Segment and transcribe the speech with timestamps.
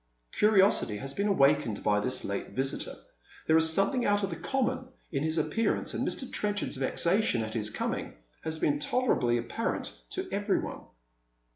[0.31, 2.95] Curiosity has been awakened by this late visitor.
[3.45, 6.23] There is something out of the common in his appearance, and Mr.
[6.27, 10.81] Tren chard's vexation at his coming has been tolerably apparent to every one.